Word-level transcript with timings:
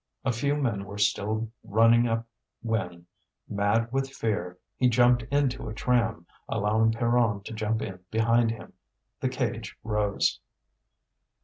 A 0.25 0.31
few 0.31 0.55
men 0.55 0.85
were 0.85 0.97
still 0.97 1.51
running 1.63 2.07
up 2.07 2.25
when, 2.63 3.05
mad 3.47 3.91
with 3.91 4.09
fear, 4.09 4.57
he 4.75 4.89
jumped 4.89 5.21
into 5.29 5.69
a 5.69 5.75
tram, 5.75 6.25
allowing 6.49 6.91
Pierron 6.91 7.43
to 7.43 7.53
jump 7.53 7.83
in 7.83 7.99
behind 8.09 8.49
him. 8.49 8.73
The 9.19 9.29
cage 9.29 9.77
rose. 9.83 10.39